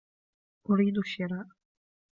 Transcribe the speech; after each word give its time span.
أريد 0.69 0.97
الشراء. 0.97 1.47